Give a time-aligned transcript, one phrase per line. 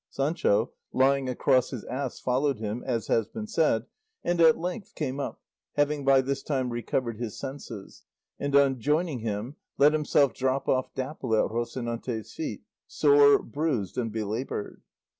[0.09, 3.85] Sancho, lying across his ass, followed him, as has been said,
[4.23, 5.39] and at length came up,
[5.75, 8.01] having by this time recovered his senses,
[8.39, 14.11] and on joining him let himself drop off Dapple at Rocinante's feet, sore, bruised, and
[14.11, 14.81] belaboured.